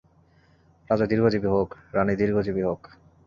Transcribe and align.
রাজা 0.89 1.05
দীর্ঘজীবী 1.05 1.47
হোক, 1.47 1.69
রাণী 1.93 2.13
দীর্ঘজীবী 2.15 2.61
হোক। 2.61 2.81